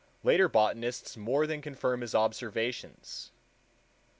Later 0.23 0.49
botanists 0.49 1.15
more 1.15 1.45
than 1.45 1.61
confirm 1.61 2.01
his 2.01 2.15
observations. 2.15 3.29